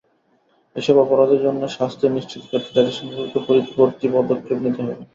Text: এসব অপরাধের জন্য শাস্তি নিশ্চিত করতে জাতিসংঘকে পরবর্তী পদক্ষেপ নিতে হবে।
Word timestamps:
এসব 0.75 0.95
অপরাধের 0.97 1.39
জন্য 1.45 1.61
শাস্তি 1.69 2.05
নিশ্চিত 2.09 2.43
করতে 2.51 2.69
জাতিসংঘকে 2.75 3.39
পরবর্তী 3.47 4.05
পদক্ষেপ 4.15 4.57
নিতে 4.63 4.81
হবে। 4.83 5.03